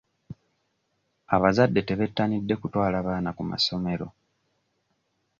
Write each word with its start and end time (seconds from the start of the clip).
Abazadde 1.35 1.81
tebettanidde 1.87 2.53
kutwala 2.61 2.99
baana 3.07 3.29
ku 3.37 3.43
masomero. 3.49 4.07